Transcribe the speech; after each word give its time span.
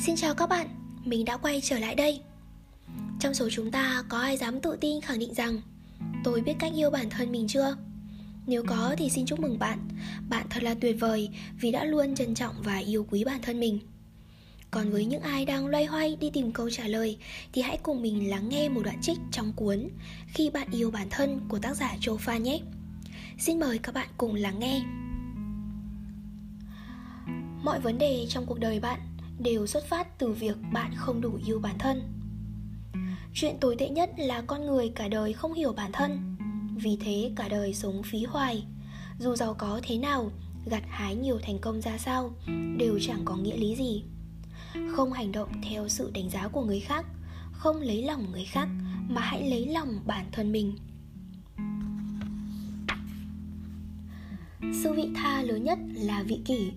Xin 0.00 0.16
chào 0.16 0.34
các 0.34 0.48
bạn, 0.48 0.68
mình 1.04 1.24
đã 1.24 1.36
quay 1.36 1.60
trở 1.60 1.78
lại 1.78 1.94
đây. 1.94 2.20
Trong 3.20 3.34
số 3.34 3.48
chúng 3.50 3.70
ta 3.70 4.04
có 4.08 4.18
ai 4.18 4.36
dám 4.36 4.60
tự 4.60 4.76
tin 4.80 5.00
khẳng 5.00 5.18
định 5.18 5.34
rằng 5.34 5.60
Tôi 6.24 6.40
biết 6.40 6.52
cách 6.58 6.72
yêu 6.74 6.90
bản 6.90 7.10
thân 7.10 7.32
mình 7.32 7.48
chưa? 7.48 7.76
Nếu 8.46 8.62
có 8.66 8.94
thì 8.98 9.10
xin 9.10 9.26
chúc 9.26 9.40
mừng 9.40 9.58
bạn. 9.58 9.78
Bạn 10.28 10.46
thật 10.50 10.62
là 10.62 10.74
tuyệt 10.74 10.96
vời 11.00 11.28
vì 11.60 11.72
đã 11.72 11.84
luôn 11.84 12.14
trân 12.14 12.34
trọng 12.34 12.54
và 12.62 12.76
yêu 12.76 13.06
quý 13.10 13.24
bản 13.24 13.42
thân 13.42 13.60
mình. 13.60 13.78
Còn 14.70 14.90
với 14.90 15.04
những 15.04 15.22
ai 15.22 15.44
đang 15.44 15.66
loay 15.66 15.84
hoay 15.84 16.16
đi 16.16 16.30
tìm 16.30 16.52
câu 16.52 16.70
trả 16.70 16.88
lời 16.88 17.18
Thì 17.52 17.62
hãy 17.62 17.78
cùng 17.82 18.02
mình 18.02 18.30
lắng 18.30 18.48
nghe 18.48 18.68
một 18.68 18.80
đoạn 18.84 18.98
trích 19.02 19.18
trong 19.32 19.52
cuốn 19.52 19.88
Khi 20.28 20.50
bạn 20.50 20.68
yêu 20.70 20.90
bản 20.90 21.06
thân 21.10 21.40
của 21.48 21.58
tác 21.58 21.76
giả 21.76 21.96
Joe 22.00 22.16
Pha 22.16 22.36
nhé. 22.36 22.60
Xin 23.38 23.60
mời 23.60 23.78
các 23.78 23.94
bạn 23.94 24.08
cùng 24.16 24.34
lắng 24.34 24.58
nghe. 24.58 24.82
Mọi 27.64 27.80
vấn 27.80 27.98
đề 27.98 28.26
trong 28.28 28.46
cuộc 28.46 28.58
đời 28.58 28.80
bạn 28.80 29.00
đều 29.38 29.66
xuất 29.66 29.84
phát 29.86 30.18
từ 30.18 30.32
việc 30.32 30.56
bạn 30.72 30.92
không 30.96 31.20
đủ 31.20 31.38
yêu 31.46 31.60
bản 31.60 31.78
thân. 31.78 32.02
Chuyện 33.34 33.56
tồi 33.60 33.76
tệ 33.76 33.88
nhất 33.88 34.10
là 34.18 34.40
con 34.40 34.66
người 34.66 34.88
cả 34.88 35.08
đời 35.08 35.32
không 35.32 35.52
hiểu 35.52 35.72
bản 35.72 35.92
thân. 35.92 36.36
Vì 36.76 36.98
thế 37.00 37.32
cả 37.36 37.48
đời 37.48 37.74
sống 37.74 38.02
phí 38.02 38.24
hoài. 38.24 38.64
Dù 39.18 39.36
giàu 39.36 39.54
có 39.54 39.80
thế 39.82 39.98
nào, 39.98 40.30
gặt 40.66 40.82
hái 40.88 41.14
nhiều 41.16 41.38
thành 41.42 41.58
công 41.58 41.80
ra 41.80 41.98
sao, 41.98 42.30
đều 42.76 42.98
chẳng 43.00 43.20
có 43.24 43.36
nghĩa 43.36 43.56
lý 43.56 43.76
gì. 43.76 44.02
Không 44.96 45.12
hành 45.12 45.32
động 45.32 45.48
theo 45.62 45.88
sự 45.88 46.10
đánh 46.14 46.30
giá 46.30 46.48
của 46.48 46.64
người 46.64 46.80
khác, 46.80 47.06
không 47.52 47.80
lấy 47.80 48.02
lòng 48.02 48.32
người 48.32 48.44
khác, 48.44 48.68
mà 49.08 49.20
hãy 49.20 49.50
lấy 49.50 49.66
lòng 49.66 50.00
bản 50.06 50.26
thân 50.32 50.52
mình. 50.52 50.76
Sự 54.82 54.92
vị 54.92 55.08
tha 55.14 55.42
lớn 55.42 55.64
nhất 55.64 55.78
là 55.94 56.22
vị 56.22 56.40
kỷ 56.44 56.72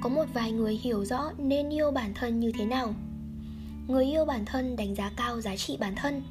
có 0.00 0.08
một 0.08 0.24
vài 0.34 0.52
người 0.52 0.74
hiểu 0.74 1.04
rõ 1.04 1.30
nên 1.38 1.70
yêu 1.70 1.90
bản 1.90 2.14
thân 2.14 2.40
như 2.40 2.52
thế 2.58 2.64
nào. 2.64 2.94
Người 3.88 4.04
yêu 4.04 4.24
bản 4.24 4.44
thân 4.44 4.76
đánh 4.76 4.94
giá 4.94 5.10
cao 5.16 5.40
giá 5.40 5.56
trị 5.56 5.76
bản 5.80 5.94
thân. 5.96 6.22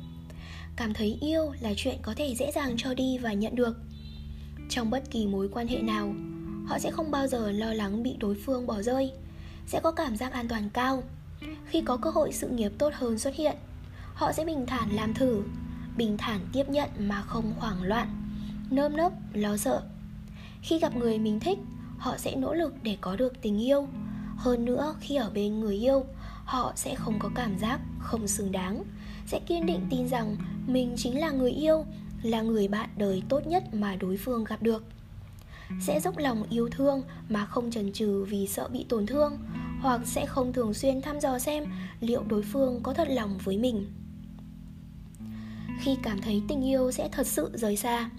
Cảm 0.76 0.94
thấy 0.94 1.18
yêu 1.22 1.52
là 1.60 1.74
chuyện 1.78 1.96
có 2.02 2.14
thể 2.18 2.36
dễ 2.36 2.52
dàng 2.52 2.74
cho 2.78 2.94
đi 2.94 3.18
và 3.18 3.34
nhận 3.34 3.56
được. 3.56 3.78
Trong 4.70 4.90
bất 4.90 5.12
kỳ 5.12 5.28
mối 5.28 5.50
quan 5.52 5.68
hệ 5.68 5.78
nào, 5.78 6.14
họ 6.68 6.80
sẽ 6.80 6.92
không 6.92 7.12
bao 7.12 7.28
giờ 7.28 7.52
lo 7.52 7.74
lắng 7.74 8.04
bị 8.04 8.16
đối 8.20 8.36
phương 8.46 8.68
bỏ 8.68 8.82
rơi, 8.82 9.12
sẽ 9.68 9.80
có 9.80 9.92
cảm 9.92 10.18
giác 10.18 10.34
an 10.34 10.48
toàn 10.48 10.70
cao. 10.74 11.04
Khi 11.66 11.82
có 11.82 11.98
cơ 11.98 12.10
hội 12.10 12.34
sự 12.34 12.50
nghiệp 12.50 12.72
tốt 12.78 12.94
hơn 12.94 13.20
xuất 13.20 13.36
hiện, 13.36 13.56
họ 14.14 14.32
sẽ 14.32 14.46
bình 14.46 14.66
thản 14.66 14.90
làm 14.92 15.14
thử, 15.14 15.44
bình 15.98 16.18
thản 16.18 16.40
tiếp 16.54 16.70
nhận 16.70 16.90
mà 17.00 17.22
không 17.22 17.54
hoảng 17.60 17.84
loạn, 17.84 18.08
nơm 18.70 18.98
nớp 18.98 19.12
lo 19.34 19.58
sợ. 19.58 19.82
Khi 20.62 20.80
gặp 20.80 20.96
người 20.96 21.20
mình 21.20 21.40
thích 21.40 21.60
họ 22.00 22.18
sẽ 22.18 22.36
nỗ 22.36 22.54
lực 22.54 22.74
để 22.84 22.98
có 23.02 23.16
được 23.16 23.42
tình 23.42 23.64
yêu. 23.64 23.88
Hơn 24.38 24.66
nữa, 24.66 24.96
khi 25.00 25.16
ở 25.16 25.30
bên 25.30 25.60
người 25.60 25.76
yêu, 25.76 26.06
họ 26.46 26.74
sẽ 26.76 26.96
không 26.96 27.20
có 27.20 27.30
cảm 27.36 27.60
giác 27.60 27.80
không 28.00 28.28
xứng 28.28 28.52
đáng, 28.52 28.84
sẽ 29.28 29.40
kiên 29.40 29.66
định 29.66 29.88
tin 29.90 30.08
rằng 30.08 30.36
mình 30.68 30.94
chính 30.98 31.20
là 31.20 31.32
người 31.32 31.52
yêu, 31.52 31.86
là 32.24 32.42
người 32.42 32.68
bạn 32.68 32.90
đời 32.98 33.24
tốt 33.30 33.48
nhất 33.48 33.74
mà 33.74 33.96
đối 33.96 34.18
phương 34.18 34.44
gặp 34.44 34.64
được. 34.64 34.84
Sẽ 35.82 36.00
dốc 36.00 36.18
lòng 36.18 36.44
yêu 36.50 36.70
thương 36.72 37.04
mà 37.30 37.46
không 37.46 37.72
chần 37.72 37.94
chừ 37.94 38.26
vì 38.30 38.48
sợ 38.48 38.68
bị 38.68 38.86
tổn 38.90 39.06
thương, 39.06 39.38
hoặc 39.82 40.02
sẽ 40.06 40.26
không 40.26 40.54
thường 40.54 40.74
xuyên 40.74 41.02
thăm 41.02 41.20
dò 41.20 41.40
xem 41.40 41.66
liệu 42.00 42.24
đối 42.24 42.42
phương 42.42 42.80
có 42.84 42.94
thật 42.94 43.08
lòng 43.12 43.38
với 43.44 43.58
mình. 43.58 43.88
Khi 45.82 45.98
cảm 46.04 46.22
thấy 46.22 46.42
tình 46.48 46.66
yêu 46.66 46.92
sẽ 46.92 47.10
thật 47.12 47.28
sự 47.28 47.52
rời 47.54 47.76
xa 47.76 48.10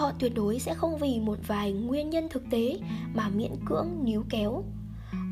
họ 0.00 0.12
tuyệt 0.18 0.34
đối 0.34 0.58
sẽ 0.58 0.74
không 0.74 0.98
vì 0.98 1.20
một 1.20 1.38
vài 1.46 1.72
nguyên 1.72 2.10
nhân 2.10 2.28
thực 2.30 2.42
tế 2.50 2.78
mà 3.14 3.28
miễn 3.28 3.52
cưỡng 3.66 3.88
níu 4.04 4.24
kéo. 4.28 4.64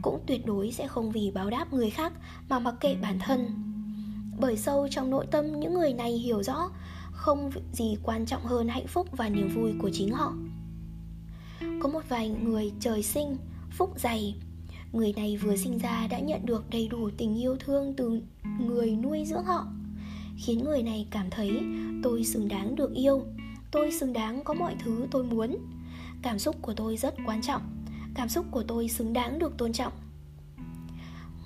Cũng 0.03 0.21
tuyệt 0.27 0.47
đối 0.47 0.73
sẽ 0.73 0.89
không 0.89 1.11
vì 1.11 1.31
báo 1.31 1.51
đáp 1.51 1.73
người 1.73 1.91
khác 1.91 2.13
mà 2.49 2.59
mặc 2.59 2.75
kệ 2.81 2.97
bản 3.03 3.19
thân. 3.19 3.49
Bởi 4.41 4.57
sâu 4.57 4.89
trong 4.91 5.11
nội 5.11 5.27
tâm 5.31 5.61
những 5.61 5.75
người 5.75 5.93
này 5.93 6.13
hiểu 6.13 6.43
rõ 6.43 6.71
không 7.13 7.51
gì 7.73 7.97
quan 8.03 8.27
trọng 8.27 8.45
hơn 8.45 8.69
hạnh 8.69 8.87
phúc 8.87 9.09
và 9.13 9.29
niềm 9.29 9.49
vui 9.55 9.73
của 9.79 9.91
chính 9.93 10.13
họ. 10.13 10.33
Có 11.61 11.89
một 11.89 12.03
vài 12.09 12.29
người 12.29 12.73
trời 12.81 13.03
sinh, 13.03 13.37
phúc 13.71 13.93
dày. 13.97 14.35
Người 14.93 15.13
này 15.13 15.37
vừa 15.37 15.57
sinh 15.57 15.79
ra 15.79 16.07
đã 16.11 16.19
nhận 16.19 16.47
được 16.47 16.71
đầy 16.71 16.89
đủ 16.89 17.11
tình 17.17 17.41
yêu 17.41 17.57
thương 17.61 17.95
từ 17.97 18.21
người 18.61 18.97
nuôi 18.97 19.25
dưỡng 19.25 19.45
họ, 19.45 19.67
khiến 20.37 20.65
người 20.65 20.83
này 20.83 21.07
cảm 21.11 21.31
thấy 21.31 21.61
tôi 22.03 22.25
xứng 22.25 22.49
đáng 22.49 22.75
được 22.75 22.95
yêu 22.95 23.23
tôi 23.71 23.93
xứng 23.93 24.13
đáng 24.13 24.45
có 24.45 24.55
mọi 24.55 24.77
thứ 24.85 25.07
tôi 25.11 25.25
muốn. 25.25 25.57
Cảm 26.23 26.39
xúc 26.39 26.57
của 26.63 26.75
tôi 26.75 26.97
rất 26.97 27.15
quan 27.27 27.43
trọng. 27.43 27.63
Cảm 28.15 28.29
xúc 28.29 28.47
của 28.51 28.63
tôi 28.63 28.89
xứng 28.89 29.13
đáng 29.13 29.39
được 29.39 29.59
tôn 29.59 29.73
trọng. 29.73 29.93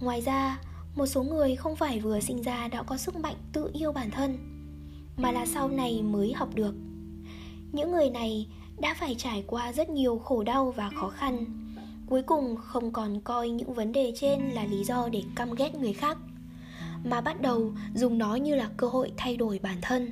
Ngoài 0.01 0.21
ra, 0.21 0.59
một 0.95 1.07
số 1.07 1.23
người 1.23 1.57
không 1.57 1.77
phải 1.77 2.01
vừa 2.01 2.21
sinh 2.21 2.43
ra 2.43 2.69
đã 2.69 2.83
có 2.83 2.97
sức 2.97 3.17
mạnh 3.17 3.37
tự 3.53 3.71
yêu 3.75 3.93
bản 3.93 4.11
thân, 4.11 4.39
mà 5.17 5.33
là 5.33 5.47
sau 5.47 5.69
này 5.69 6.03
mới 6.03 6.33
học 6.33 6.49
được. 6.55 6.75
Những 7.73 7.93
người 7.93 8.11
này 8.11 8.49
đã 8.81 8.95
phải 8.95 9.15
trải 9.15 9.45
qua 9.47 9.73
rất 9.73 9.91
nhiều 9.91 10.19
khổ 10.19 10.43
đau 10.43 10.71
và 10.71 10.91
khó 10.91 11.09
khăn, 11.09 11.45
cuối 12.07 12.23
cùng 12.23 12.57
không 12.57 12.93
còn 12.93 13.21
coi 13.21 13.51
những 13.51 13.75
vấn 13.75 13.93
đề 13.93 14.13
trên 14.17 14.41
là 14.41 14.65
lý 14.65 14.85
do 14.85 15.09
để 15.09 15.23
căm 15.37 15.55
ghét 15.55 15.75
người 15.75 15.93
khác, 15.93 16.19
mà 17.05 17.21
bắt 17.21 17.41
đầu 17.41 17.73
dùng 17.95 18.19
nó 18.19 18.35
như 18.35 18.55
là 18.55 18.71
cơ 18.77 18.89
hội 18.89 19.13
thay 19.17 19.37
đổi 19.37 19.61
bản 19.63 19.79
thân. 19.83 20.11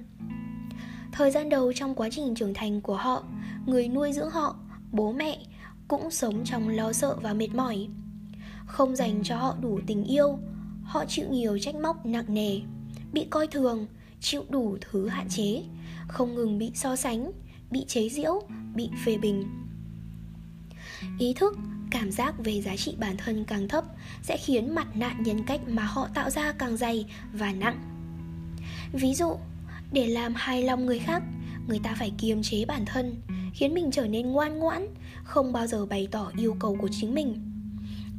Thời 1.13 1.31
gian 1.31 1.49
đầu 1.49 1.73
trong 1.73 1.95
quá 1.95 2.09
trình 2.13 2.35
trưởng 2.35 2.55
thành 2.55 2.81
của 2.81 2.97
họ, 2.97 3.23
người 3.67 3.89
nuôi 3.89 4.13
dưỡng 4.13 4.31
họ, 4.31 4.57
bố 4.93 5.13
mẹ 5.13 5.39
cũng 5.89 6.11
sống 6.11 6.45
trong 6.45 6.69
lo 6.69 6.93
sợ 6.93 7.17
và 7.23 7.33
mệt 7.33 7.55
mỏi. 7.55 7.89
Không 8.67 8.97
dành 8.97 9.23
cho 9.25 9.37
họ 9.37 9.57
đủ 9.61 9.81
tình 9.87 10.05
yêu, 10.05 10.39
họ 10.85 11.05
chịu 11.09 11.27
nhiều 11.31 11.59
trách 11.59 11.75
móc 11.75 12.07
nặng 12.07 12.35
nề, 12.35 12.61
bị 13.13 13.27
coi 13.31 13.47
thường, 13.47 13.87
chịu 14.21 14.45
đủ 14.49 14.77
thứ 14.81 15.09
hạn 15.09 15.29
chế, 15.29 15.63
không 16.09 16.35
ngừng 16.35 16.59
bị 16.59 16.71
so 16.75 16.97
sánh, 16.97 17.33
bị 17.71 17.85
chế 17.89 18.09
giễu, 18.09 18.43
bị 18.75 18.91
phê 19.05 19.19
bình. 19.19 19.45
Ý 21.19 21.35
thức, 21.35 21.57
cảm 21.91 22.11
giác 22.11 22.35
về 22.39 22.63
giá 22.63 22.77
trị 22.77 22.97
bản 22.99 23.17
thân 23.17 23.45
càng 23.45 23.69
thấp 23.69 23.85
sẽ 24.23 24.37
khiến 24.37 24.75
mặt 24.75 24.97
nạ 24.97 25.17
nhân 25.19 25.45
cách 25.47 25.61
mà 25.69 25.85
họ 25.85 26.09
tạo 26.15 26.31
ra 26.31 26.53
càng 26.53 26.77
dày 26.77 27.07
và 27.33 27.53
nặng. 27.53 27.81
Ví 28.93 29.15
dụ, 29.15 29.37
để 29.93 30.07
làm 30.07 30.33
hài 30.37 30.63
lòng 30.63 30.87
người 30.87 30.99
khác, 30.99 31.23
người 31.69 31.81
ta 31.83 31.95
phải 31.99 32.13
kiềm 32.19 32.43
chế 32.43 32.65
bản 32.65 32.85
thân, 32.87 33.17
khiến 33.55 33.75
mình 33.75 33.91
trở 33.91 34.07
nên 34.07 34.33
ngoan 34.33 34.59
ngoãn, 34.59 34.87
không 35.25 35.53
bao 35.53 35.67
giờ 35.67 35.87
bày 35.87 36.09
tỏ 36.11 36.33
yêu 36.39 36.57
cầu 36.59 36.77
của 36.81 36.89
chính 36.93 37.15
mình. 37.15 37.35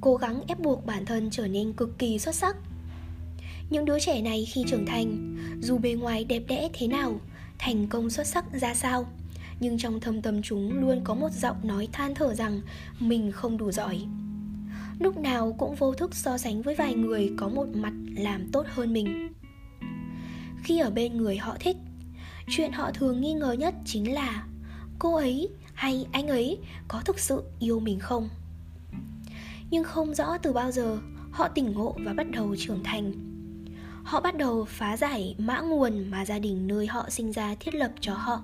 Cố 0.02 0.16
gắng 0.16 0.42
ép 0.48 0.60
buộc 0.60 0.86
bản 0.86 1.06
thân 1.06 1.30
trở 1.32 1.48
nên 1.48 1.74
cực 1.74 2.00
kỳ 2.00 2.20
xuất 2.20 2.36
sắc. 2.36 2.56
Những 3.70 3.86
đứa 3.86 4.00
trẻ 4.00 4.22
này 4.22 4.46
khi 4.46 4.64
trưởng 4.68 4.86
thành, 4.86 5.38
dù 5.62 5.78
bề 5.78 5.94
ngoài 5.94 6.24
đẹp 6.24 6.44
đẽ 6.48 6.70
thế 6.74 6.88
nào, 6.88 7.20
thành 7.60 7.88
công 7.88 8.10
xuất 8.10 8.28
sắc 8.28 8.46
ra 8.54 8.74
sao, 8.74 9.06
nhưng 9.60 9.78
trong 9.78 10.00
thâm 10.00 10.22
tâm 10.22 10.42
chúng 10.42 10.82
luôn 10.82 11.02
có 11.04 11.14
một 11.14 11.32
giọng 11.32 11.58
nói 11.64 11.88
than 11.92 12.16
thở 12.16 12.34
rằng 12.34 12.62
mình 13.00 13.32
không 13.32 13.58
đủ 13.58 13.72
giỏi. 13.72 14.02
Lúc 15.00 15.18
nào 15.18 15.56
cũng 15.58 15.76
vô 15.76 15.94
thức 15.94 16.16
so 16.16 16.38
sánh 16.38 16.62
với 16.62 16.76
vài 16.76 16.94
người 16.94 17.32
có 17.38 17.50
một 17.50 17.68
mặt 17.74 17.94
làm 18.16 18.52
tốt 18.52 18.66
hơn 18.70 18.94
mình 18.94 19.31
khi 20.64 20.80
ở 20.80 20.90
bên 20.90 21.18
người 21.18 21.38
họ 21.38 21.56
thích. 21.60 21.78
Chuyện 22.50 22.72
họ 22.72 22.92
thường 22.92 23.22
nghi 23.22 23.34
ngờ 23.34 23.52
nhất 23.52 23.74
chính 23.86 24.14
là 24.14 24.46
cô 25.00 25.16
ấy 25.16 25.50
hay 25.74 26.06
anh 26.12 26.28
ấy 26.28 26.58
có 26.88 27.02
thực 27.06 27.20
sự 27.20 27.44
yêu 27.60 27.80
mình 27.80 28.00
không? 28.00 28.30
Nhưng 29.70 29.84
không 29.84 30.16
rõ 30.16 30.38
từ 30.38 30.54
bao 30.54 30.72
giờ 30.72 30.98
họ 31.32 31.48
tỉnh 31.48 31.72
ngộ 31.72 31.96
và 32.06 32.14
bắt 32.14 32.32
đầu 32.32 32.56
trưởng 32.60 32.84
thành. 32.84 33.14
Họ 34.04 34.22
bắt 34.22 34.38
đầu 34.38 34.66
phá 34.66 34.98
giải 34.98 35.36
mã 35.38 35.60
nguồn 35.60 36.12
mà 36.12 36.26
gia 36.26 36.40
đình 36.40 36.68
nơi 36.68 36.88
họ 36.88 37.10
sinh 37.10 37.32
ra 37.32 37.56
thiết 37.60 37.76
lập 37.76 37.92
cho 38.00 38.14
họ. 38.14 38.42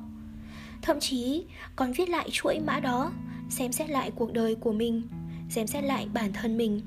Thậm 0.81 0.99
chí 0.99 1.43
còn 1.75 1.91
viết 1.91 2.09
lại 2.09 2.29
chuỗi 2.31 2.59
mã 2.59 2.79
đó, 2.79 3.11
xem 3.49 3.71
xét 3.71 3.89
lại 3.89 4.11
cuộc 4.15 4.33
đời 4.33 4.55
của 4.55 4.71
mình, 4.73 5.01
xem 5.49 5.67
xét 5.67 5.83
lại 5.83 6.07
bản 6.13 6.33
thân 6.33 6.57
mình. 6.57 6.81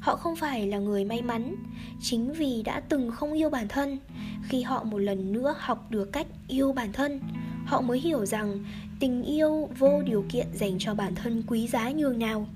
Họ 0.00 0.16
không 0.16 0.36
phải 0.36 0.66
là 0.66 0.78
người 0.78 1.04
may 1.04 1.22
mắn, 1.22 1.56
chính 2.00 2.32
vì 2.32 2.62
đã 2.62 2.80
từng 2.80 3.10
không 3.10 3.32
yêu 3.32 3.50
bản 3.50 3.68
thân 3.68 3.98
khi 4.42 4.62
họ 4.62 4.84
một 4.84 4.98
lần 4.98 5.32
nữa 5.32 5.54
học 5.58 5.90
được 5.90 6.12
cách 6.12 6.26
yêu 6.48 6.72
bản 6.72 6.92
thân. 6.92 7.20
Họ 7.66 7.80
mới 7.80 8.00
hiểu 8.00 8.26
rằng 8.26 8.64
tình 9.00 9.22
yêu 9.22 9.68
vô 9.78 10.02
điều 10.02 10.24
kiện 10.28 10.46
dành 10.54 10.76
cho 10.78 10.94
bản 10.94 11.14
thân 11.14 11.42
quý 11.46 11.68
giá 11.68 11.90
nhường 11.90 12.18
nào. 12.18 12.46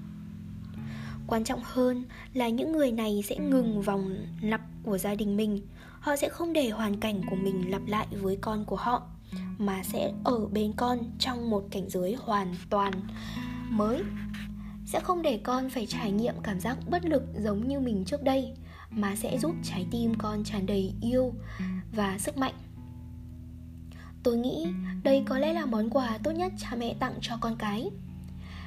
Quan 1.26 1.44
trọng 1.44 1.60
hơn 1.62 2.04
là 2.34 2.48
những 2.48 2.72
người 2.72 2.92
này 2.92 3.22
sẽ 3.28 3.36
ngừng 3.36 3.82
vòng 3.82 4.16
lặp 4.40 4.60
của 4.82 4.98
gia 4.98 5.14
đình 5.14 5.36
mình. 5.36 5.60
Họ 6.00 6.16
sẽ 6.16 6.28
không 6.28 6.52
để 6.52 6.68
hoàn 6.70 7.00
cảnh 7.00 7.20
của 7.30 7.36
mình 7.36 7.70
lặp 7.70 7.82
lại 7.86 8.06
với 8.10 8.38
con 8.40 8.64
của 8.64 8.76
họ, 8.76 9.02
mà 9.58 9.82
sẽ 9.82 10.12
ở 10.24 10.46
bên 10.46 10.72
con 10.72 10.98
trong 11.18 11.50
một 11.50 11.64
cảnh 11.70 11.88
giới 11.88 12.16
hoàn 12.20 12.54
toàn 12.70 12.92
mới. 13.70 14.02
Sẽ 14.86 15.00
không 15.00 15.22
để 15.22 15.40
con 15.42 15.70
phải 15.70 15.86
trải 15.86 16.12
nghiệm 16.12 16.34
cảm 16.42 16.60
giác 16.60 16.78
bất 16.90 17.04
lực 17.04 17.22
giống 17.38 17.68
như 17.68 17.80
mình 17.80 18.04
trước 18.04 18.22
đây 18.22 18.52
mà 18.90 19.16
sẽ 19.16 19.38
giúp 19.38 19.54
trái 19.62 19.86
tim 19.90 20.14
con 20.18 20.44
tràn 20.44 20.66
đầy 20.66 20.92
yêu 21.00 21.32
và 21.92 22.18
sức 22.18 22.36
mạnh 22.36 22.54
tôi 24.22 24.36
nghĩ 24.36 24.66
đây 25.02 25.22
có 25.26 25.38
lẽ 25.38 25.52
là 25.52 25.66
món 25.66 25.90
quà 25.90 26.18
tốt 26.22 26.30
nhất 26.30 26.52
cha 26.58 26.70
mẹ 26.78 26.94
tặng 27.00 27.14
cho 27.20 27.36
con 27.40 27.56
cái 27.56 27.90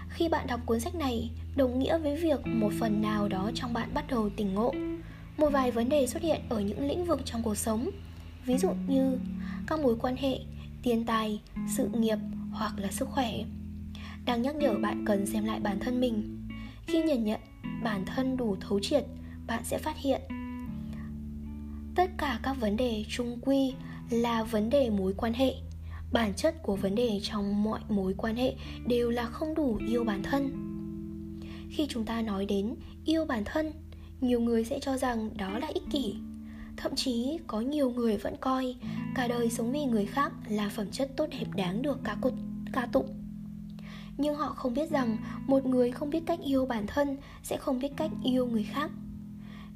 Khi 0.10 0.30
bạn 0.30 0.48
đọc 0.48 0.60
cuốn 0.66 0.80
sách 0.80 0.96
này, 0.96 1.32
đồng 1.56 1.80
nghĩa 1.80 1.98
với 1.98 2.16
việc 2.16 2.48
một 2.48 2.74
phần 2.80 3.02
nào 3.02 3.28
đó 3.28 3.52
trong 3.56 3.74
bạn 3.74 3.94
bắt 3.94 4.06
đầu 4.08 4.30
tỉnh 4.30 4.54
ngộ. 4.54 4.74
Một 5.38 5.50
vài 5.50 5.72
vấn 5.72 5.90
đề 5.90 6.08
xuất 6.08 6.24
hiện 6.24 6.42
ở 6.50 6.60
những 6.60 6.88
lĩnh 6.88 7.06
vực 7.06 7.22
trong 7.26 7.44
cuộc 7.44 7.56
sống, 7.56 7.90
ví 8.46 8.58
dụ 8.58 8.70
như 8.88 9.18
các 9.68 9.80
mối 9.80 9.96
quan 10.00 10.16
hệ, 10.16 10.40
tiền 10.84 11.06
tài, 11.06 11.42
sự 11.76 11.90
nghiệp 11.94 12.18
hoặc 12.52 12.80
là 12.80 12.92
sức 12.92 13.10
khỏe. 13.10 13.34
Đang 14.26 14.42
nhắc 14.42 14.56
nhở 14.56 14.74
bạn 14.82 15.06
cần 15.06 15.26
xem 15.26 15.46
lại 15.46 15.60
bản 15.60 15.80
thân 15.80 16.02
mình. 16.02 16.48
Khi 16.88 17.02
nhìn 17.02 17.24
nhận 17.24 17.40
bản 17.84 18.06
thân 18.06 18.38
đủ 18.38 18.58
thấu 18.62 18.80
triệt, 18.80 19.06
bạn 19.48 19.64
sẽ 19.66 19.78
phát 19.78 19.98
hiện. 19.98 20.22
Tất 21.96 22.12
cả 22.18 22.40
các 22.44 22.54
vấn 22.54 22.78
đề 22.78 23.06
chung 23.10 23.40
quy 23.42 23.74
là 24.10 24.44
vấn 24.44 24.70
đề 24.70 24.90
mối 24.90 25.14
quan 25.18 25.34
hệ. 25.34 25.56
Bản 26.12 26.34
chất 26.34 26.64
của 26.64 26.76
vấn 26.76 26.96
đề 26.96 27.20
trong 27.24 27.64
mọi 27.64 27.80
mối 27.90 28.14
quan 28.18 28.36
hệ 28.36 28.56
đều 28.88 29.10
là 29.10 29.26
không 29.26 29.56
đủ 29.56 29.80
yêu 29.88 30.04
bản 30.04 30.24
thân. 30.24 30.50
Khi 31.70 31.88
chúng 31.90 32.06
ta 32.06 32.22
nói 32.22 32.46
đến 32.46 32.76
yêu 33.06 33.26
bản 33.26 33.44
thân, 33.46 33.72
nhiều 34.22 34.40
người 34.40 34.64
sẽ 34.64 34.80
cho 34.80 34.98
rằng 34.98 35.38
đó 35.38 35.60
là 35.60 35.68
ích 35.68 35.84
kỷ. 35.92 36.16
Thậm 36.78 36.96
chí 36.96 37.38
có 37.48 37.62
nhiều 37.62 37.90
người 37.90 38.18
vẫn 38.18 38.36
coi 38.42 38.76
cả 39.16 39.28
đời 39.28 39.50
sống 39.50 39.72
vì 39.72 39.86
người 39.86 40.06
khác 40.06 40.32
là 40.50 40.70
phẩm 40.70 40.92
chất 40.92 41.12
tốt 41.18 41.26
đẹp 41.32 41.46
đáng 41.56 41.82
được 41.82 42.00
ca 42.04 42.16
cụt 42.22 42.34
ca 42.74 42.86
tụng. 42.86 43.08
Nhưng 44.18 44.36
họ 44.36 44.50
không 44.50 44.74
biết 44.74 44.90
rằng 44.90 45.18
một 45.48 45.66
người 45.66 45.92
không 45.92 46.10
biết 46.10 46.24
cách 46.26 46.40
yêu 46.44 46.66
bản 46.66 46.88
thân 46.88 47.18
sẽ 47.44 47.58
không 47.58 47.80
biết 47.80 47.92
cách 47.98 48.12
yêu 48.24 48.46
người 48.46 48.64
khác 48.64 48.92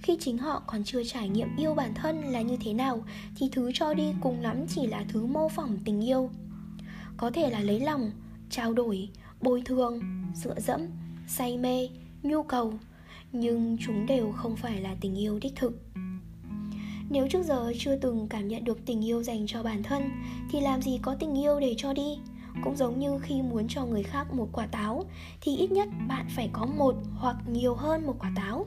khi 0.01 0.17
chính 0.19 0.37
họ 0.37 0.63
còn 0.67 0.83
chưa 0.83 1.03
trải 1.03 1.29
nghiệm 1.29 1.55
yêu 1.57 1.73
bản 1.73 1.93
thân 1.93 2.21
là 2.21 2.41
như 2.41 2.57
thế 2.61 2.73
nào, 2.73 3.03
thì 3.35 3.49
thứ 3.51 3.71
cho 3.73 3.93
đi 3.93 4.13
cùng 4.21 4.39
lắm 4.39 4.65
chỉ 4.67 4.87
là 4.87 5.05
thứ 5.09 5.25
mô 5.25 5.49
phỏng 5.49 5.77
tình 5.85 6.05
yêu. 6.05 6.29
Có 7.17 7.31
thể 7.31 7.49
là 7.49 7.59
lấy 7.59 7.79
lòng, 7.79 8.11
trao 8.49 8.73
đổi, 8.73 9.09
bồi 9.41 9.61
thường, 9.65 10.01
dựa 10.35 10.59
dẫm, 10.59 10.81
say 11.27 11.57
mê, 11.57 11.89
nhu 12.23 12.43
cầu, 12.43 12.73
nhưng 13.31 13.77
chúng 13.85 14.05
đều 14.05 14.31
không 14.31 14.55
phải 14.55 14.81
là 14.81 14.95
tình 15.01 15.19
yêu 15.19 15.39
đích 15.41 15.55
thực. 15.55 15.81
Nếu 17.09 17.27
trước 17.27 17.43
giờ 17.43 17.73
chưa 17.79 17.95
từng 17.95 18.27
cảm 18.29 18.47
nhận 18.47 18.63
được 18.63 18.85
tình 18.85 19.05
yêu 19.05 19.23
dành 19.23 19.47
cho 19.47 19.63
bản 19.63 19.83
thân, 19.83 20.09
thì 20.51 20.61
làm 20.61 20.81
gì 20.81 20.99
có 21.01 21.15
tình 21.15 21.39
yêu 21.39 21.59
để 21.59 21.73
cho 21.77 21.93
đi? 21.93 22.19
Cũng 22.63 22.75
giống 22.75 22.99
như 22.99 23.19
khi 23.21 23.41
muốn 23.41 23.67
cho 23.67 23.85
người 23.85 24.03
khác 24.03 24.33
một 24.33 24.49
quả 24.51 24.65
táo, 24.65 25.05
thì 25.41 25.57
ít 25.57 25.71
nhất 25.71 25.89
bạn 26.07 26.25
phải 26.35 26.49
có 26.53 26.65
một 26.65 26.95
hoặc 27.15 27.35
nhiều 27.47 27.75
hơn 27.75 28.05
một 28.05 28.15
quả 28.19 28.31
táo 28.35 28.65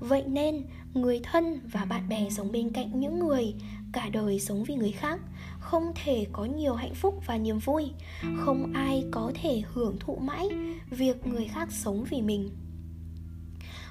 vậy 0.00 0.24
nên, 0.26 0.62
người 0.94 1.20
thân 1.22 1.60
và 1.72 1.84
bạn 1.84 2.08
bè 2.08 2.30
sống 2.30 2.52
bên 2.52 2.70
cạnh 2.70 3.00
những 3.00 3.18
người, 3.18 3.54
cả 3.92 4.08
đời 4.12 4.40
sống 4.40 4.64
vì 4.64 4.74
người 4.74 4.92
khác, 4.92 5.20
không 5.60 5.92
thể 6.04 6.26
có 6.32 6.44
nhiều 6.44 6.74
hạnh 6.74 6.94
phúc 6.94 7.22
và 7.26 7.38
niềm 7.38 7.58
vui. 7.58 7.90
Không 8.36 8.72
ai 8.74 9.04
có 9.10 9.32
thể 9.42 9.62
hưởng 9.72 9.96
thụ 10.00 10.16
mãi 10.16 10.48
việc 10.90 11.26
người 11.26 11.44
khác 11.44 11.72
sống 11.72 12.04
vì 12.10 12.22
mình. 12.22 12.50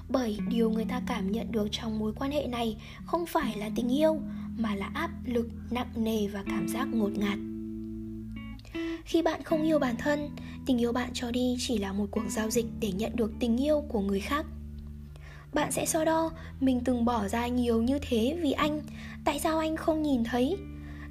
Bởi 0.09 0.37
điều 0.49 0.69
người 0.69 0.85
ta 0.85 1.01
cảm 1.07 1.31
nhận 1.31 1.51
được 1.51 1.67
trong 1.71 1.99
mối 1.99 2.13
quan 2.13 2.31
hệ 2.31 2.47
này 2.47 2.77
không 3.05 3.25
phải 3.25 3.57
là 3.57 3.69
tình 3.75 3.97
yêu, 3.97 4.19
mà 4.57 4.75
là 4.75 4.91
áp 4.93 5.11
lực, 5.25 5.49
nặng 5.71 5.91
nề 5.95 6.27
và 6.27 6.43
cảm 6.45 6.67
giác 6.67 6.87
ngột 6.93 7.11
ngạt. 7.17 7.39
Khi 9.05 9.21
bạn 9.21 9.43
không 9.43 9.63
yêu 9.63 9.79
bản 9.79 9.95
thân, 9.97 10.29
tình 10.65 10.81
yêu 10.81 10.91
bạn 10.91 11.09
cho 11.13 11.31
đi 11.31 11.55
chỉ 11.59 11.77
là 11.77 11.93
một 11.93 12.05
cuộc 12.11 12.29
giao 12.29 12.49
dịch 12.49 12.65
để 12.79 12.91
nhận 12.91 13.15
được 13.15 13.33
tình 13.39 13.57
yêu 13.57 13.83
của 13.87 14.01
người 14.01 14.19
khác 14.19 14.45
bạn 15.53 15.71
sẽ 15.71 15.85
so 15.85 16.05
đo, 16.05 16.31
mình 16.59 16.81
từng 16.85 17.05
bỏ 17.05 17.27
ra 17.27 17.47
nhiều 17.47 17.81
như 17.81 17.99
thế 18.01 18.37
vì 18.41 18.51
anh. 18.51 18.81
Tại 19.25 19.39
sao 19.39 19.59
anh 19.59 19.77
không 19.77 20.03
nhìn 20.03 20.23
thấy? 20.23 20.57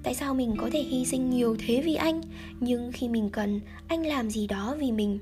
Tại 0.02 0.14
sao 0.14 0.34
mình 0.34 0.54
có 0.58 0.68
thể 0.72 0.82
hy 0.82 1.04
sinh 1.04 1.30
nhiều 1.30 1.56
thế 1.58 1.82
vì 1.84 1.94
anh? 1.94 2.20
Nhưng 2.60 2.92
khi 2.92 3.08
mình 3.08 3.30
cần, 3.30 3.60
anh 3.88 4.06
làm 4.06 4.30
gì 4.30 4.46
đó 4.46 4.76
vì 4.78 4.92
mình. 4.92 5.18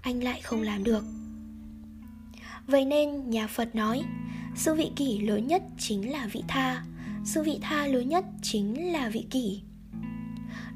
Anh 0.00 0.24
lại 0.24 0.40
không 0.40 0.62
làm 0.62 0.84
được. 0.84 1.04
Vậy 2.66 2.84
nên, 2.84 3.30
nhà 3.30 3.46
phật 3.46 3.74
nói 3.74 4.02
sự 4.56 4.74
vị 4.74 4.90
kỷ 4.96 5.18
lớn 5.18 5.46
nhất 5.46 5.62
chính 5.78 6.12
là 6.12 6.26
vị 6.32 6.42
tha. 6.48 6.84
Sự 7.24 7.42
vị 7.42 7.58
tha 7.62 7.86
lớn 7.86 8.08
nhất 8.08 8.24
chính 8.42 8.92
là 8.92 9.08
vị 9.08 9.26
kỷ. 9.30 9.60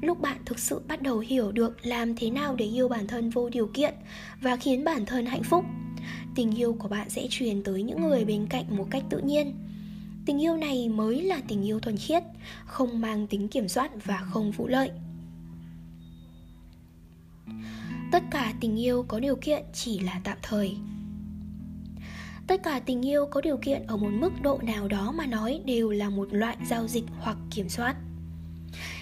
Lúc 0.01 0.21
bạn 0.21 0.37
thực 0.45 0.59
sự 0.59 0.81
bắt 0.87 1.01
đầu 1.01 1.19
hiểu 1.19 1.51
được 1.51 1.85
làm 1.85 2.15
thế 2.15 2.29
nào 2.29 2.55
để 2.55 2.65
yêu 2.65 2.87
bản 2.87 3.07
thân 3.07 3.29
vô 3.29 3.49
điều 3.49 3.67
kiện 3.73 3.93
và 4.41 4.55
khiến 4.55 4.83
bản 4.83 5.05
thân 5.05 5.25
hạnh 5.25 5.43
phúc 5.43 5.65
tình 6.39 6.59
yêu 6.59 6.75
của 6.79 6.87
bạn 6.87 7.09
sẽ 7.09 7.27
truyền 7.29 7.63
tới 7.63 7.83
những 7.83 8.01
người 8.01 8.25
bên 8.25 8.47
cạnh 8.49 8.77
một 8.77 8.87
cách 8.89 9.03
tự 9.09 9.19
nhiên. 9.19 9.53
Tình 10.25 10.41
yêu 10.41 10.57
này 10.57 10.89
mới 10.89 11.21
là 11.21 11.41
tình 11.47 11.65
yêu 11.65 11.79
thuần 11.79 11.97
khiết, 11.97 12.23
không 12.65 13.01
mang 13.01 13.27
tính 13.27 13.47
kiểm 13.47 13.67
soát 13.67 13.91
và 14.05 14.17
không 14.17 14.51
vụ 14.51 14.67
lợi. 14.67 14.91
Tất 18.11 18.23
cả 18.31 18.53
tình 18.59 18.79
yêu 18.79 19.05
có 19.07 19.19
điều 19.19 19.35
kiện 19.35 19.63
chỉ 19.73 19.99
là 19.99 20.21
tạm 20.23 20.37
thời. 20.41 20.77
Tất 22.47 22.63
cả 22.63 22.79
tình 22.79 23.05
yêu 23.05 23.25
có 23.31 23.41
điều 23.41 23.57
kiện 23.57 23.87
ở 23.87 23.97
một 23.97 24.11
mức 24.11 24.33
độ 24.41 24.59
nào 24.63 24.87
đó 24.87 25.11
mà 25.11 25.25
nói 25.25 25.61
đều 25.65 25.89
là 25.89 26.09
một 26.09 26.27
loại 26.31 26.57
giao 26.69 26.87
dịch 26.87 27.05
hoặc 27.19 27.37
kiểm 27.51 27.69
soát. 27.69 27.95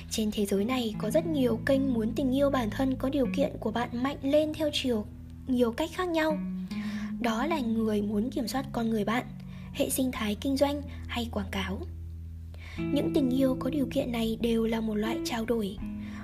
Trên 0.10 0.31
thế 0.31 0.45
giới 0.45 0.66
này 0.66 0.95
có 0.98 1.10
rất 1.10 1.25
nhiều 1.25 1.60
kênh 1.66 1.94
muốn 1.94 2.13
tình 2.16 2.36
yêu 2.36 2.50
bản 2.50 2.69
thân 2.69 2.95
có 2.95 3.10
điều 3.10 3.28
kiện 3.36 3.51
của 3.60 3.72
bạn 3.72 4.04
mạnh 4.04 4.18
lên 4.22 4.54
theo 4.54 4.69
chiều 4.74 5.06
nhiều 5.48 5.72
cách 5.72 5.90
khác 5.94 6.07
nhau 6.07 6.38
đó 7.19 7.46
là 7.46 7.60
người 7.60 8.02
muốn 8.02 8.30
kiểm 8.30 8.48
soát 8.48 8.66
con 8.72 8.90
người 8.90 9.06
bạn, 9.06 9.25
hệ 9.74 9.90
sinh 9.90 10.12
thái 10.12 10.36
kinh 10.36 10.58
doanh 10.58 10.81
hay 11.08 11.30
quảng 11.31 11.52
cáo. 11.52 11.80
Những 12.78 13.12
tình 13.14 13.30
yêu 13.30 13.58
có 13.60 13.69
điều 13.69 13.88
kiện 13.92 14.12
này 14.12 14.38
đều 14.42 14.66
là 14.66 14.81
một 14.81 14.96
loại 14.96 15.18
trao 15.25 15.46
đổi. 15.46 15.78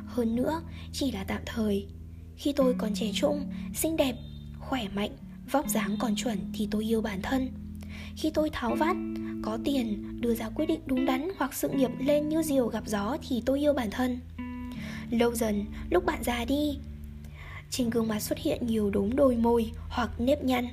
Hơn 0.05 0.35
nữa, 0.35 0.61
chỉ 0.91 1.11
là 1.11 1.23
tạm 1.23 1.41
thời. 1.45 1.87
Khi 2.35 2.53
tôi 2.53 2.75
còn 2.77 2.93
trẻ 2.93 3.11
trung, 3.13 3.45
xinh 3.73 3.95
đẹp, 3.95 4.15
khỏe 4.59 4.87
mạnh, 4.95 5.11
vóc 5.51 5.69
dáng 5.69 5.95
còn 5.99 6.15
chuẩn 6.15 6.37
thì 6.53 6.67
tôi 6.71 6.91
yêu 6.91 7.01
bản 7.01 7.21
thân. 7.21 7.49
Khi 8.15 8.29
tôi 8.29 8.49
tháo 8.53 8.75
vát, 8.75 8.95
có 9.43 9.57
tiền, 9.63 10.21
đưa 10.21 10.35
ra 10.35 10.49
quyết 10.49 10.65
định 10.65 10.79
đúng 10.85 11.05
đắn 11.05 11.27
hoặc 11.37 11.53
sự 11.53 11.69
nghiệp 11.69 11.91
lên 11.99 12.29
như 12.29 12.41
diều 12.43 12.67
gặp 12.67 12.83
gió 12.87 13.17
thì 13.29 13.41
tôi 13.45 13.59
yêu 13.59 13.73
bản 13.73 13.91
thân. 13.91 14.19
Lâu 15.09 15.35
dần, 15.35 15.65
lúc 15.89 16.05
bạn 16.05 16.23
già 16.23 16.45
đi 16.45 16.77
trên 17.73 17.89
gương 17.89 18.07
mặt 18.07 18.19
xuất 18.19 18.39
hiện 18.39 18.67
nhiều 18.67 18.89
đốm 18.89 19.15
đôi 19.15 19.37
môi 19.37 19.71
hoặc 19.89 20.09
nếp 20.17 20.43
nhăn. 20.43 20.67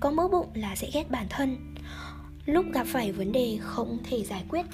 Có 0.00 0.10
mỡ 0.10 0.28
bụng 0.28 0.46
là 0.54 0.76
sẽ 0.76 0.90
ghét 0.92 1.10
bản 1.10 1.26
thân. 1.28 1.74
Lúc 2.46 2.66
gặp 2.72 2.86
phải 2.86 3.12
vấn 3.12 3.32
đề 3.32 3.58
không 3.60 3.98
thể 4.04 4.24
giải 4.24 4.44
quyết, 4.48 4.66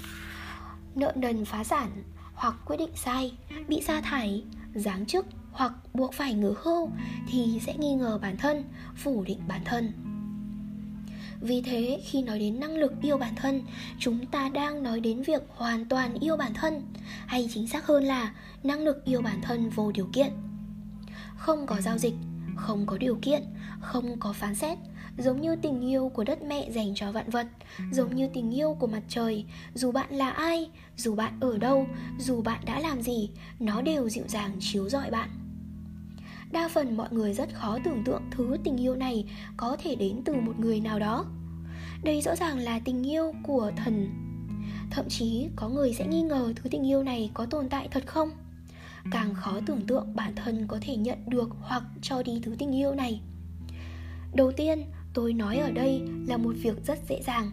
nợ 0.95 1.13
nần 1.17 1.45
phá 1.45 1.65
sản 1.65 2.03
hoặc 2.35 2.55
quyết 2.67 2.77
định 2.77 2.91
sai, 2.95 3.33
bị 3.69 3.83
sa 3.87 4.01
thải, 4.01 4.45
giáng 4.75 5.07
chức 5.07 5.27
hoặc 5.53 5.73
buộc 5.95 6.13
phải 6.13 6.35
ngứa 6.35 6.55
hưu 6.57 6.91
thì 7.31 7.61
sẽ 7.67 7.75
nghi 7.75 7.95
ngờ 7.95 8.19
bản 8.23 8.37
thân, 8.37 8.65
phủ 8.97 9.25
định 9.27 9.41
bản 9.49 9.61
thân. 9.65 9.93
Vì 11.41 11.63
thế, 11.63 12.01
khi 12.05 12.23
nói 12.23 12.39
đến 12.39 12.61
năng 12.61 12.77
lực 12.77 12.93
yêu 13.03 13.19
bản 13.19 13.35
thân, 13.37 13.63
chúng 13.99 14.27
ta 14.27 14.49
đang 14.49 14.83
nói 14.83 15.01
đến 15.01 15.23
việc 15.23 15.43
hoàn 15.49 15.85
toàn 15.85 16.15
yêu 16.15 16.37
bản 16.37 16.55
thân, 16.55 16.83
hay 17.27 17.49
chính 17.55 17.69
xác 17.69 17.87
hơn 17.87 18.05
là 18.05 18.35
năng 18.63 18.81
lực 18.81 19.05
yêu 19.05 19.23
bản 19.23 19.41
thân 19.43 19.71
vô 19.71 19.93
điều 19.93 20.09
kiện 20.13 20.31
không 21.37 21.67
có 21.67 21.81
giao 21.81 21.99
dịch, 21.99 22.15
không 22.57 22.87
có 22.87 22.99
điều 22.99 23.19
kiện, 23.23 23.43
không 23.81 24.17
có 24.21 24.33
phán 24.33 24.55
xét, 24.55 24.79
giống 25.19 25.41
như 25.41 25.57
tình 25.57 25.81
yêu 25.81 26.11
của 26.15 26.25
đất 26.25 26.43
mẹ 26.43 26.71
dành 26.71 26.95
cho 26.95 27.13
vạn 27.13 27.31
vật, 27.31 27.47
giống 27.93 28.17
như 28.17 28.29
tình 28.35 28.55
yêu 28.55 28.77
của 28.81 28.87
mặt 28.87 29.03
trời. 29.09 29.45
Dù 29.75 29.93
bạn 29.93 30.15
là 30.15 30.31
ai, 30.31 30.71
dù 30.97 31.15
bạn 31.15 31.41
ở 31.41 31.59
đâu, 31.59 31.87
dù 32.19 32.43
bạn 32.43 32.61
đã 32.67 32.81
làm 32.81 33.03
gì, 33.03 33.31
nó 33.61 33.83
đều 33.83 34.09
dịu 34.09 34.25
dàng 34.29 34.57
chiếu 34.61 34.89
rọi 34.89 35.11
bạn. 35.11 35.29
Đa 36.53 36.69
phần 36.69 36.97
mọi 36.97 37.09
người 37.11 37.35
rất 37.35 37.55
khó 37.55 37.79
tưởng 37.85 38.03
tượng 38.05 38.23
thứ 38.31 38.57
tình 38.65 38.77
yêu 38.77 38.95
này 38.95 39.25
có 39.57 39.77
thể 39.83 39.95
đến 39.95 40.23
từ 40.25 40.35
một 40.35 40.59
người 40.59 40.81
nào 40.81 40.99
đó. 40.99 41.25
Đây 42.05 42.21
rõ 42.21 42.37
ràng 42.37 42.59
là 42.59 42.79
tình 42.85 43.07
yêu 43.07 43.33
của 43.43 43.73
thần. 43.77 44.11
Thậm 44.91 45.09
chí 45.09 45.49
có 45.57 45.69
người 45.69 45.95
sẽ 45.95 46.07
nghi 46.07 46.23
ngờ 46.23 46.53
thứ 46.57 46.69
tình 46.71 46.87
yêu 46.87 47.03
này 47.03 47.31
có 47.35 47.47
tồn 47.47 47.69
tại 47.69 47.89
thật 47.91 48.07
không? 48.07 48.31
Càng 49.11 49.35
khó 49.35 49.61
tưởng 49.67 49.87
tượng 49.87 50.17
bản 50.17 50.35
thân 50.35 50.67
có 50.69 50.79
thể 50.81 50.97
nhận 50.97 51.19
được 51.27 51.49
hoặc 51.61 51.83
cho 52.03 52.23
đi 52.23 52.41
thứ 52.43 52.55
tình 52.59 52.77
yêu 52.77 52.95
này. 52.95 53.21
Đầu 54.35 54.53
tiên, 54.53 54.85
tôi 55.15 55.33
nói 55.33 55.57
ở 55.57 55.71
đây 55.71 56.03
là 56.27 56.37
một 56.37 56.55
việc 56.63 56.87
rất 56.87 56.99
dễ 57.09 57.23
dàng. 57.23 57.51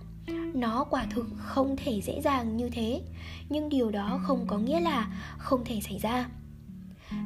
Nó 0.54 0.84
quả 0.84 1.06
thực 1.10 1.26
không 1.38 1.76
thể 1.78 2.02
dễ 2.02 2.22
dàng 2.22 2.58
như 2.58 2.70
thế, 2.70 3.02
nhưng 3.50 3.70
điều 3.70 3.92
đó 3.92 4.20
không 4.24 4.48
có 4.48 4.58
nghĩa 4.58 4.80
là 4.80 5.08
không 5.38 5.62
thể 5.66 5.80
xảy 5.82 6.00
ra. 6.00 6.30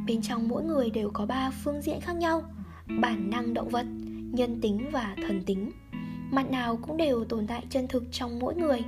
Bên 0.08 0.22
trong 0.22 0.48
mỗi 0.48 0.64
người 0.64 0.90
đều 0.90 1.12
có 1.14 1.26
ba 1.26 1.52
phương 1.64 1.82
diện 1.82 2.02
khác 2.02 2.16
nhau, 2.16 2.44
bản 3.02 3.30
năng 3.30 3.54
động 3.54 3.70
vật, 3.70 3.86
nhân 4.32 4.62
tính 4.62 4.90
và 4.92 5.16
thần 5.28 5.44
tính. 5.46 5.72
Mặt 6.32 6.52
nào 6.52 6.80
cũng 6.82 6.98
đều 6.98 7.26
tồn 7.26 7.48
tại 7.48 7.66
chân 7.70 7.88
thực 7.88 8.04
trong 8.12 8.40
mỗi 8.40 8.56
người 8.56 8.82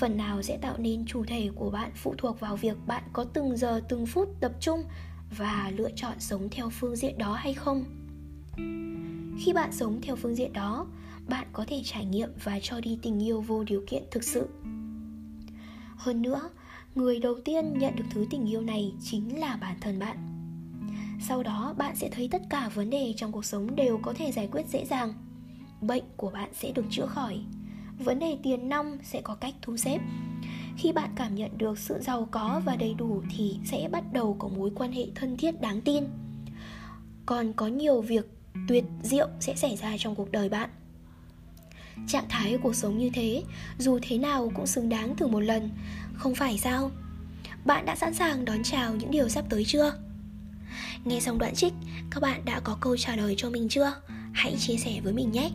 phần 0.00 0.16
nào 0.16 0.42
sẽ 0.42 0.58
tạo 0.58 0.74
nên 0.78 1.06
chủ 1.06 1.24
thể 1.24 1.50
của 1.54 1.70
bạn 1.70 1.90
phụ 1.94 2.14
thuộc 2.18 2.40
vào 2.40 2.56
việc 2.56 2.76
bạn 2.86 3.02
có 3.12 3.24
từng 3.24 3.56
giờ, 3.56 3.80
từng 3.88 4.06
phút 4.06 4.28
tập 4.40 4.52
trung 4.60 4.82
và 5.36 5.72
lựa 5.76 5.90
chọn 5.96 6.20
sống 6.20 6.48
theo 6.50 6.70
phương 6.70 6.96
diện 6.96 7.18
đó 7.18 7.34
hay 7.34 7.54
không? 7.54 7.84
Khi 9.38 9.52
bạn 9.52 9.72
sống 9.72 10.00
theo 10.02 10.16
phương 10.16 10.34
diện 10.34 10.52
đó, 10.52 10.86
bạn 11.28 11.46
có 11.52 11.64
thể 11.68 11.82
trải 11.84 12.04
nghiệm 12.04 12.30
và 12.44 12.58
cho 12.62 12.80
đi 12.80 12.98
tình 13.02 13.24
yêu 13.24 13.40
vô 13.40 13.64
điều 13.64 13.84
kiện 13.86 14.02
thực 14.10 14.24
sự. 14.24 14.48
Hơn 15.96 16.22
nữa, 16.22 16.50
người 16.94 17.18
đầu 17.20 17.34
tiên 17.44 17.78
nhận 17.78 17.96
được 17.96 18.04
thứ 18.10 18.26
tình 18.30 18.50
yêu 18.50 18.60
này 18.60 18.92
chính 19.02 19.40
là 19.40 19.58
bản 19.60 19.76
thân 19.80 19.98
bạn. 19.98 20.16
Sau 21.20 21.42
đó, 21.42 21.74
bạn 21.78 21.96
sẽ 21.96 22.08
thấy 22.08 22.28
tất 22.32 22.42
cả 22.50 22.70
vấn 22.74 22.90
đề 22.90 23.14
trong 23.16 23.32
cuộc 23.32 23.44
sống 23.44 23.76
đều 23.76 23.98
có 24.02 24.12
thể 24.12 24.32
giải 24.32 24.48
quyết 24.52 24.68
dễ 24.68 24.84
dàng. 24.84 25.12
Bệnh 25.80 26.04
của 26.16 26.30
bạn 26.30 26.50
sẽ 26.54 26.72
được 26.72 26.84
chữa 26.90 27.06
khỏi. 27.06 27.40
Vấn 27.98 28.18
đề 28.18 28.36
tiền 28.42 28.68
nong 28.68 28.98
sẽ 29.02 29.20
có 29.20 29.34
cách 29.34 29.54
thu 29.62 29.76
xếp. 29.76 29.98
Khi 30.76 30.92
bạn 30.92 31.10
cảm 31.16 31.34
nhận 31.34 31.58
được 31.58 31.78
sự 31.78 31.98
giàu 32.00 32.28
có 32.30 32.62
và 32.64 32.76
đầy 32.76 32.94
đủ 32.94 33.22
thì 33.36 33.58
sẽ 33.64 33.88
bắt 33.92 34.04
đầu 34.12 34.36
có 34.38 34.48
mối 34.48 34.70
quan 34.74 34.92
hệ 34.92 35.06
thân 35.14 35.36
thiết 35.36 35.60
đáng 35.60 35.80
tin. 35.80 36.04
Còn 37.26 37.52
có 37.52 37.66
nhiều 37.66 38.00
việc 38.00 38.30
tuyệt 38.68 38.84
diệu 39.02 39.28
sẽ 39.40 39.54
xảy 39.54 39.76
ra 39.76 39.96
trong 39.98 40.14
cuộc 40.14 40.32
đời 40.32 40.48
bạn. 40.48 40.70
Trạng 42.06 42.28
thái 42.28 42.58
cuộc 42.62 42.74
sống 42.74 42.98
như 42.98 43.10
thế, 43.14 43.42
Dù 43.78 43.98
thế 44.02 44.18
nào 44.18 44.52
cũng 44.54 44.66
xứng 44.66 44.88
đáng 44.88 45.16
thử 45.16 45.26
một 45.26 45.40
lần. 45.40 45.70
Không 46.14 46.34
phải 46.34 46.58
sao? 46.58 46.90
Bạn 47.64 47.86
đã 47.86 47.96
sẵn 47.96 48.14
sàng 48.14 48.44
đón 48.44 48.62
chào 48.62 48.94
những 48.94 49.10
điều 49.10 49.28
sắp 49.28 49.44
tới 49.48 49.64
chưa? 49.64 49.92
Nghe 51.04 51.20
xong 51.20 51.38
đoạn 51.38 51.54
trích, 51.54 51.72
Các 52.10 52.20
bạn 52.20 52.44
đã 52.44 52.60
có 52.60 52.78
câu 52.80 52.96
trả 52.96 53.16
lời 53.16 53.34
cho 53.38 53.50
mình 53.50 53.68
chưa? 53.68 53.92
Hãy 54.32 54.56
chia 54.58 54.76
sẻ 54.76 55.00
với 55.04 55.12
mình 55.12 55.32
nhé! 55.32 55.50